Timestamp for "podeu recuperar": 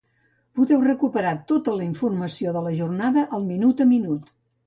0.59-1.33